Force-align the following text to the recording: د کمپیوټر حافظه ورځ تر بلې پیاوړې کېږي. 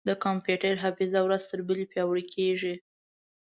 د 0.07 0.09
کمپیوټر 0.25 0.73
حافظه 0.83 1.19
ورځ 1.23 1.43
تر 1.51 1.59
بلې 1.67 1.85
پیاوړې 1.91 2.25
کېږي. 2.33 2.75